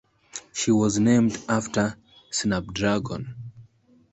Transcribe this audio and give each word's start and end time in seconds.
She 0.51 0.71
was 0.71 0.97
named 0.97 1.37
after 1.47 1.95
Snapdragon. 2.31 3.35